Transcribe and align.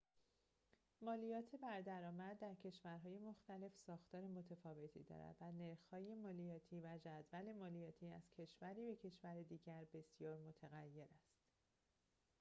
مالیات 1.01 1.55
بر 1.55 1.81
درآمد 1.81 2.39
در 2.39 2.55
کشورهای 2.55 3.17
مختلف 3.17 3.77
ساختار 3.77 4.27
متفاوتی 4.27 5.03
دارد 5.03 5.35
و 5.41 5.51
نرخ‌های 5.51 6.15
مالیاتی 6.15 6.81
و 6.81 6.97
جدول 7.05 7.53
مالیاتی 7.53 8.09
از 8.11 8.29
کشوری 8.37 8.85
به 8.85 8.95
کشور 8.95 9.41
دیگر 9.41 9.85
بسیار 9.93 10.37
متغیر 10.37 11.01
است 11.03 11.33